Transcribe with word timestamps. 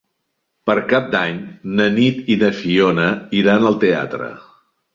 Per 0.69 0.75
Cap 0.93 1.11
d'Any 1.15 1.37
na 1.81 1.87
Nit 1.99 2.33
i 2.37 2.39
na 2.47 2.51
Fiona 2.63 3.07
iran 3.43 3.71
al 3.73 3.81
teatre. 3.87 4.35